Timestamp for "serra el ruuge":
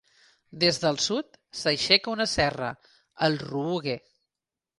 2.33-3.99